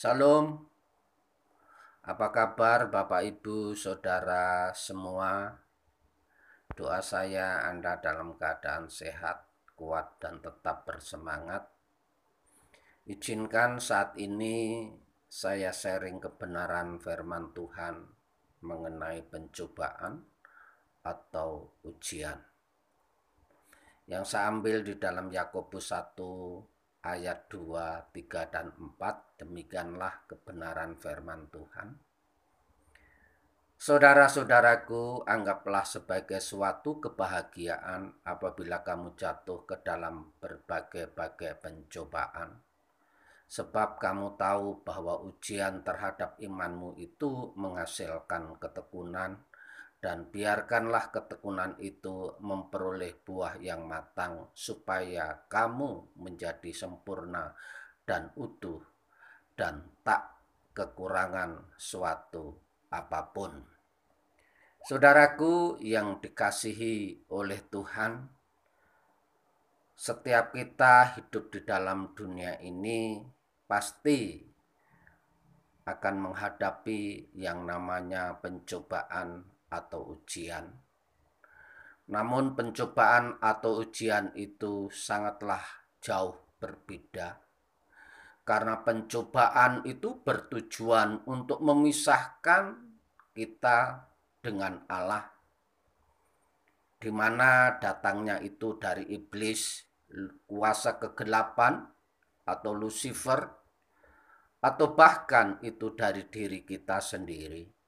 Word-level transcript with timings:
Salam. 0.00 0.56
Apa 2.08 2.32
kabar 2.32 2.88
Bapak 2.88 3.20
Ibu 3.20 3.76
Saudara 3.76 4.72
semua? 4.72 5.60
Doa 6.72 7.04
saya 7.04 7.68
Anda 7.68 8.00
dalam 8.00 8.32
keadaan 8.40 8.88
sehat, 8.88 9.44
kuat 9.76 10.16
dan 10.16 10.40
tetap 10.40 10.88
bersemangat. 10.88 11.68
Izinkan 13.12 13.76
saat 13.76 14.16
ini 14.16 14.88
saya 15.28 15.68
sharing 15.68 16.16
kebenaran 16.16 16.96
firman 16.96 17.52
Tuhan 17.52 18.00
mengenai 18.64 19.20
pencobaan 19.28 20.24
atau 21.04 21.76
ujian. 21.84 22.40
Yang 24.08 24.32
saya 24.32 24.48
ambil 24.48 24.80
di 24.80 24.96
dalam 24.96 25.28
Yakobus 25.28 25.92
1 25.92 26.79
ayat 27.00 27.48
2, 27.48 28.12
3, 28.12 28.52
dan 28.52 28.72
4. 28.76 29.40
Demikianlah 29.40 30.28
kebenaran 30.28 30.96
firman 31.00 31.48
Tuhan. 31.48 31.96
Saudara-saudaraku, 33.80 35.24
anggaplah 35.24 35.88
sebagai 35.88 36.36
suatu 36.36 37.00
kebahagiaan 37.00 38.12
apabila 38.28 38.84
kamu 38.84 39.16
jatuh 39.16 39.64
ke 39.64 39.80
dalam 39.80 40.36
berbagai-bagai 40.36 41.56
pencobaan. 41.64 42.60
Sebab 43.48 43.96
kamu 43.96 44.36
tahu 44.36 44.84
bahwa 44.84 45.24
ujian 45.24 45.80
terhadap 45.80 46.36
imanmu 46.36 47.00
itu 47.00 47.56
menghasilkan 47.56 48.60
ketekunan, 48.60 49.40
dan 50.00 50.32
biarkanlah 50.32 51.12
ketekunan 51.12 51.76
itu 51.76 52.32
memperoleh 52.40 53.20
buah 53.20 53.60
yang 53.60 53.84
matang, 53.84 54.48
supaya 54.56 55.44
kamu 55.44 56.16
menjadi 56.16 56.72
sempurna 56.72 57.52
dan 58.08 58.32
utuh, 58.32 58.80
dan 59.52 59.84
tak 60.00 60.40
kekurangan 60.72 61.76
suatu 61.76 62.56
apa 62.88 63.28
pun. 63.28 63.52
Saudaraku 64.80 65.76
yang 65.84 66.24
dikasihi 66.24 67.28
oleh 67.28 67.60
Tuhan, 67.68 68.24
setiap 69.92 70.56
kita 70.56 71.20
hidup 71.20 71.52
di 71.52 71.60
dalam 71.60 72.16
dunia 72.16 72.56
ini 72.64 73.20
pasti 73.68 74.40
akan 75.84 76.14
menghadapi 76.24 77.36
yang 77.36 77.68
namanya 77.68 78.40
pencobaan 78.40 79.59
atau 79.70 80.18
ujian. 80.18 80.66
Namun 82.10 82.58
pencobaan 82.58 83.38
atau 83.38 83.86
ujian 83.86 84.34
itu 84.34 84.90
sangatlah 84.90 85.62
jauh 86.02 86.34
berbeda. 86.58 87.38
Karena 88.42 88.82
pencobaan 88.82 89.86
itu 89.86 90.18
bertujuan 90.18 91.22
untuk 91.30 91.62
memisahkan 91.62 92.82
kita 93.30 94.10
dengan 94.42 94.82
Allah. 94.90 95.30
Di 96.98 97.14
mana 97.14 97.78
datangnya 97.78 98.42
itu 98.42 98.74
dari 98.74 99.06
iblis, 99.14 99.86
kuasa 100.50 100.98
kegelapan 100.98 101.86
atau 102.42 102.74
Lucifer, 102.74 103.46
atau 104.60 104.92
bahkan 104.98 105.62
itu 105.62 105.94
dari 105.94 106.26
diri 106.26 106.66
kita 106.66 107.00
sendiri 107.00 107.79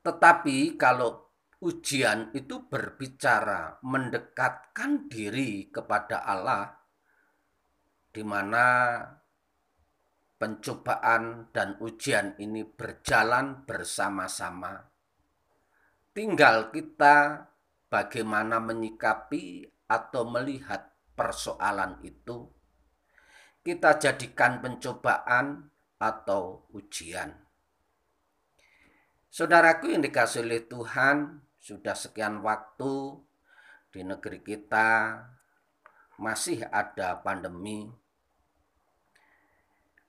tetapi 0.00 0.80
kalau 0.80 1.28
ujian 1.60 2.32
itu 2.32 2.64
berbicara 2.64 3.80
mendekatkan 3.84 5.12
diri 5.12 5.68
kepada 5.68 6.24
Allah, 6.24 6.72
di 8.08 8.24
mana 8.24 8.96
pencobaan 10.40 11.52
dan 11.52 11.76
ujian 11.84 12.40
ini 12.40 12.64
berjalan 12.64 13.68
bersama-sama. 13.68 14.88
Tinggal 16.16 16.72
kita 16.72 17.44
bagaimana 17.92 18.56
menyikapi 18.56 19.68
atau 19.84 20.24
melihat 20.24 20.96
persoalan 21.12 22.00
itu. 22.00 22.48
Kita 23.60 24.00
jadikan 24.00 24.64
pencobaan 24.64 25.68
atau 26.00 26.64
ujian. 26.72 27.49
Saudaraku 29.30 29.94
yang 29.94 30.02
dikasih 30.02 30.42
oleh 30.42 30.66
Tuhan, 30.66 31.38
sudah 31.54 31.94
sekian 31.94 32.42
waktu 32.42 33.14
di 33.94 34.02
negeri 34.02 34.42
kita 34.42 35.22
masih 36.18 36.66
ada 36.66 37.14
pandemi 37.22 37.86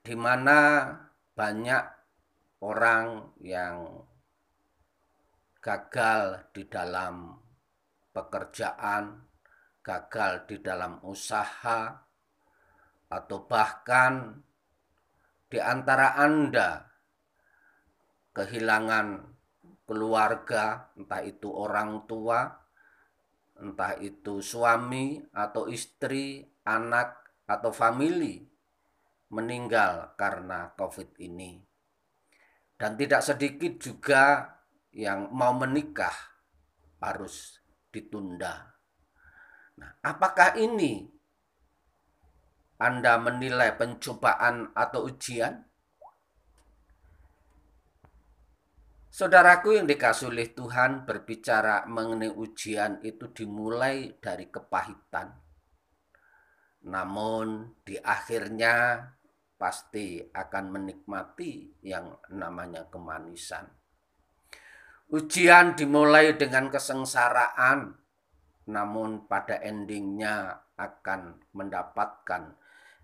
di 0.02 0.18
mana 0.18 0.90
banyak 1.38 1.84
orang 2.66 3.30
yang 3.38 4.02
gagal 5.62 6.50
di 6.50 6.66
dalam 6.66 7.38
pekerjaan, 8.10 9.22
gagal 9.86 10.50
di 10.50 10.58
dalam 10.58 10.98
usaha, 11.06 11.94
atau 13.06 13.38
bahkan 13.46 14.42
di 15.46 15.62
antara 15.62 16.18
Anda 16.18 16.91
kehilangan 18.32 19.28
keluarga, 19.84 20.92
entah 20.96 21.20
itu 21.20 21.52
orang 21.52 22.08
tua, 22.08 22.48
entah 23.60 23.94
itu 24.00 24.40
suami 24.40 25.20
atau 25.36 25.68
istri, 25.68 26.42
anak 26.64 27.20
atau 27.44 27.70
famili 27.74 28.40
meninggal 29.32 30.16
karena 30.16 30.72
COVID 30.76 31.16
ini. 31.20 31.60
Dan 32.76 32.98
tidak 32.98 33.22
sedikit 33.22 33.78
juga 33.78 34.44
yang 34.92 35.32
mau 35.32 35.54
menikah 35.56 36.12
harus 37.00 37.62
ditunda. 37.88 38.76
Nah, 39.78 39.90
apakah 40.04 40.58
ini 40.60 41.08
Anda 42.76 43.16
menilai 43.16 43.78
pencobaan 43.78 44.74
atau 44.74 45.06
ujian? 45.08 45.64
Saudaraku 49.12 49.76
yang 49.76 49.84
dikasih 49.84 50.56
Tuhan 50.56 51.04
berbicara 51.04 51.84
mengenai 51.84 52.32
ujian 52.32 52.96
itu 53.04 53.28
dimulai 53.28 54.16
dari 54.16 54.48
kepahitan. 54.48 55.36
Namun 56.88 57.76
di 57.84 58.00
akhirnya 58.00 59.04
pasti 59.60 60.16
akan 60.16 60.64
menikmati 60.72 61.84
yang 61.84 62.08
namanya 62.32 62.88
kemanisan. 62.88 63.68
Ujian 65.12 65.76
dimulai 65.76 66.32
dengan 66.40 66.72
kesengsaraan, 66.72 67.92
namun 68.72 69.28
pada 69.28 69.60
endingnya 69.60 70.56
akan 70.80 71.52
mendapatkan 71.52 72.56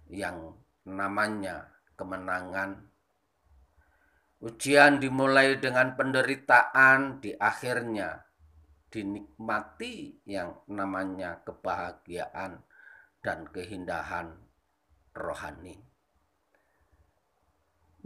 yang 0.09 0.57
namanya 0.89 1.69
kemenangan 2.01 2.97
Ujian 4.39 5.03
dimulai 5.03 5.59
dengan 5.59 5.99
penderitaan, 5.99 7.19
di 7.19 7.35
akhirnya 7.35 8.23
dinikmati 8.87 10.23
yang 10.31 10.63
namanya 10.71 11.43
kebahagiaan 11.43 12.63
dan 13.19 13.51
keindahan 13.51 14.31
rohani. 15.11 15.83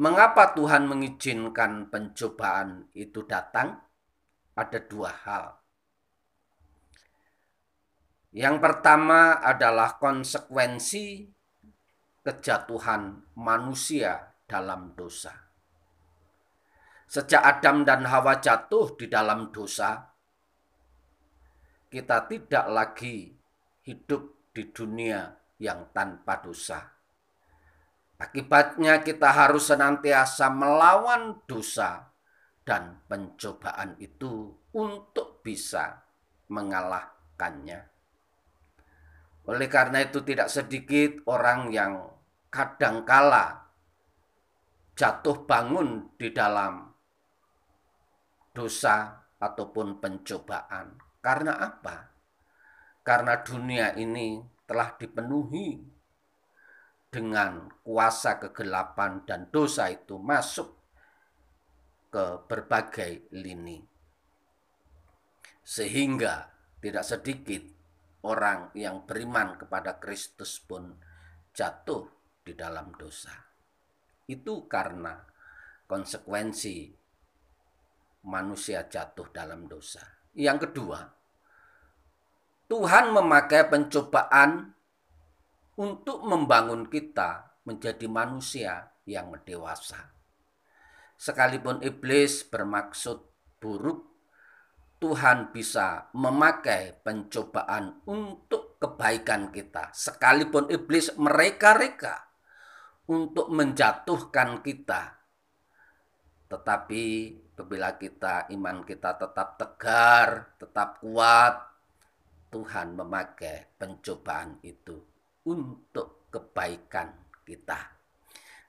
Mengapa 0.00 0.56
Tuhan 0.56 0.88
mengizinkan 0.88 1.93
pencobaan 1.93 2.88
itu 2.97 3.28
datang? 3.28 3.76
Ada 4.56 4.81
dua 4.88 5.12
hal. 5.12 5.44
Yang 8.32 8.56
pertama 8.64 9.37
adalah 9.44 10.00
konsekuensi 10.00 11.28
kejatuhan 12.25 13.20
manusia 13.37 14.32
dalam 14.49 14.96
dosa. 14.96 15.42
Sejak 17.12 17.44
Adam 17.44 17.85
dan 17.85 18.09
Hawa 18.09 18.41
jatuh 18.41 18.97
di 18.97 19.05
dalam 19.05 19.53
dosa, 19.53 20.00
kita 21.93 22.25
tidak 22.25 22.64
lagi 22.73 23.29
hidup 23.85 24.49
di 24.49 24.73
dunia 24.73 25.29
yang 25.61 25.93
tanpa 25.93 26.41
dosa. 26.41 26.81
Akibatnya 28.17 29.05
kita 29.05 29.29
harus 29.29 29.69
senantiasa 29.69 30.49
melawan 30.49 31.37
dosa 31.44 32.17
dan 32.64 33.05
pencobaan 33.05 34.00
itu 34.00 34.49
untuk 34.73 35.44
bisa 35.44 36.00
mengalahkannya. 36.49 37.93
Oleh 39.53 39.69
karena 39.69 40.00
itu 40.00 40.25
tidak 40.25 40.49
sedikit 40.49 41.29
orang 41.29 41.69
yang 41.76 42.09
kadangkala 42.49 43.69
jatuh 44.97 45.44
bangun 45.44 46.09
di 46.17 46.32
dalam 46.32 46.92
dosa 48.52 49.26
ataupun 49.40 49.99
pencobaan. 49.99 50.96
Karena 51.19 51.58
apa? 51.58 52.12
Karena 53.02 53.40
dunia 53.43 53.99
ini 53.99 54.38
telah 54.69 54.94
dipenuhi 54.94 55.82
dengan 57.12 57.69
kuasa 57.84 58.38
kegelapan 58.40 59.26
dan 59.26 59.50
dosa 59.52 59.90
itu 59.90 60.16
masuk 60.16 60.70
ke 62.08 62.25
berbagai 62.46 63.28
lini. 63.34 63.82
Sehingga 65.60 66.49
tidak 66.81 67.04
sedikit 67.04 67.62
orang 68.22 68.70
yang 68.78 69.02
beriman 69.04 69.58
kepada 69.58 69.99
Kristus 69.99 70.62
pun 70.62 70.94
jatuh 71.52 72.06
di 72.43 72.54
dalam 72.54 72.94
dosa. 72.94 73.34
Itu 74.26 74.66
karena 74.70 75.19
konsekuensi 75.87 77.01
manusia 78.27 78.87
jatuh 78.87 79.31
dalam 79.31 79.67
dosa. 79.67 80.03
Yang 80.33 80.71
kedua, 80.71 81.01
Tuhan 82.71 83.13
memakai 83.13 83.69
pencobaan 83.69 84.73
untuk 85.77 86.25
membangun 86.25 86.89
kita 86.89 87.61
menjadi 87.69 88.07
manusia 88.09 88.97
yang 89.05 89.35
dewasa. 89.45 90.13
Sekalipun 91.19 91.85
iblis 91.85 92.43
bermaksud 92.49 93.19
buruk, 93.63 94.11
Tuhan 94.99 95.51
bisa 95.51 96.11
memakai 96.15 96.99
pencobaan 97.03 98.07
untuk 98.07 98.79
kebaikan 98.79 99.51
kita. 99.51 99.91
Sekalipun 99.95 100.71
iblis 100.71 101.15
mereka-reka 101.19 102.31
untuk 103.11 103.51
menjatuhkan 103.51 104.63
kita. 104.63 105.22
Tetapi 106.52 107.04
bila 107.64 107.96
kita 107.96 108.52
iman 108.52 108.84
kita 108.84 109.16
tetap 109.16 109.56
tegar, 109.56 110.52
tetap 110.60 111.00
kuat, 111.00 111.54
Tuhan 112.52 112.93
memakai 112.93 113.72
pencobaan 113.81 114.60
itu 114.60 115.00
untuk 115.49 116.28
kebaikan 116.28 117.08
kita. 117.49 117.81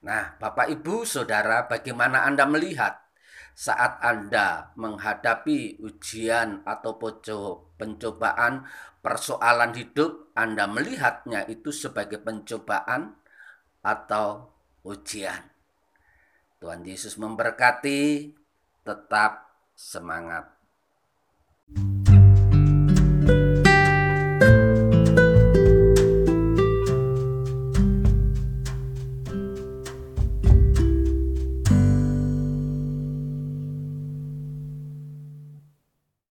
Nah, 0.08 0.40
Bapak 0.40 0.72
Ibu, 0.72 1.04
Saudara, 1.04 1.68
bagaimana 1.68 2.24
Anda 2.24 2.48
melihat 2.48 3.04
saat 3.52 4.00
Anda 4.00 4.72
menghadapi 4.80 5.84
ujian 5.84 6.64
atau 6.64 6.96
pencobaan 7.76 8.64
persoalan 9.04 9.76
hidup, 9.76 10.32
Anda 10.34 10.72
melihatnya 10.72 11.46
itu 11.52 11.70
sebagai 11.76 12.24
pencobaan 12.24 13.16
atau 13.84 14.48
ujian. 14.88 15.53
Tuhan 16.64 16.88
Yesus 16.88 17.20
memberkati, 17.20 18.32
tetap 18.88 19.52
semangat. 19.76 20.48